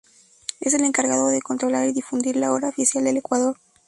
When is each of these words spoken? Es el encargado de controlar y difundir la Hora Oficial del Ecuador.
Es 0.59 0.73
el 0.73 0.83
encargado 0.83 1.27
de 1.27 1.43
controlar 1.43 1.87
y 1.87 1.93
difundir 1.93 2.35
la 2.35 2.51
Hora 2.51 2.69
Oficial 2.69 3.03
del 3.03 3.17
Ecuador. 3.17 3.59